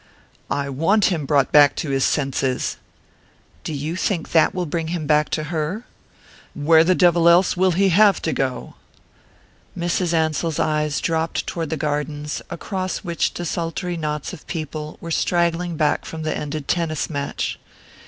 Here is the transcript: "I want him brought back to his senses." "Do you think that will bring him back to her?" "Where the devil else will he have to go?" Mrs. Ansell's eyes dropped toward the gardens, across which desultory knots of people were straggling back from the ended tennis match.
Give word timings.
"I 0.49 0.67
want 0.67 1.11
him 1.11 1.27
brought 1.27 1.51
back 1.51 1.75
to 1.75 1.91
his 1.91 2.03
senses." 2.03 2.77
"Do 3.63 3.71
you 3.71 3.95
think 3.95 4.31
that 4.31 4.51
will 4.51 4.65
bring 4.65 4.87
him 4.87 5.05
back 5.05 5.29
to 5.29 5.43
her?" 5.53 5.83
"Where 6.55 6.83
the 6.83 6.95
devil 6.95 7.29
else 7.29 7.55
will 7.55 7.73
he 7.73 7.89
have 7.89 8.19
to 8.23 8.33
go?" 8.33 8.73
Mrs. 9.77 10.11
Ansell's 10.11 10.57
eyes 10.59 11.01
dropped 11.01 11.45
toward 11.45 11.69
the 11.69 11.77
gardens, 11.77 12.41
across 12.49 13.03
which 13.03 13.31
desultory 13.35 13.95
knots 13.95 14.33
of 14.33 14.47
people 14.47 14.97
were 15.01 15.11
straggling 15.11 15.77
back 15.77 16.03
from 16.05 16.23
the 16.23 16.35
ended 16.35 16.67
tennis 16.67 17.07
match. 17.07 17.59